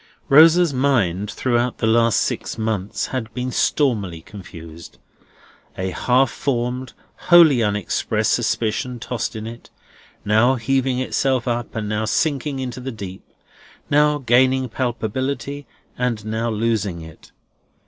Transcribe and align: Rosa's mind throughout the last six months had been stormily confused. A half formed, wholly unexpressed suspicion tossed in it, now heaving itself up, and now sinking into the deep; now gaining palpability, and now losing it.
Rosa's 0.29 0.73
mind 0.73 1.29
throughout 1.29 1.77
the 1.77 1.85
last 1.85 2.21
six 2.21 2.57
months 2.57 3.05
had 3.13 3.31
been 3.35 3.51
stormily 3.51 4.23
confused. 4.23 4.97
A 5.77 5.91
half 5.91 6.31
formed, 6.31 6.93
wholly 7.29 7.61
unexpressed 7.61 8.31
suspicion 8.33 8.99
tossed 8.99 9.35
in 9.35 9.45
it, 9.45 9.69
now 10.25 10.55
heaving 10.55 10.97
itself 10.97 11.47
up, 11.47 11.75
and 11.75 11.87
now 11.87 12.05
sinking 12.05 12.57
into 12.57 12.79
the 12.79 12.91
deep; 12.91 13.23
now 13.91 14.17
gaining 14.17 14.69
palpability, 14.69 15.67
and 15.99 16.25
now 16.25 16.49
losing 16.49 17.01
it. 17.01 17.31